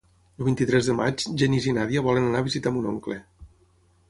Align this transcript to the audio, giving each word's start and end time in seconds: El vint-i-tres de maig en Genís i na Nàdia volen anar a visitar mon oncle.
El 0.39 0.43
vint-i-tres 0.45 0.87
de 0.91 0.95
maig 1.01 1.25
en 1.31 1.37
Genís 1.41 1.67
i 1.69 1.75
na 1.75 1.83
Nàdia 1.83 2.03
volen 2.09 2.27
anar 2.31 2.43
a 2.45 2.49
visitar 2.49 2.73
mon 2.79 2.89
oncle. 2.95 3.21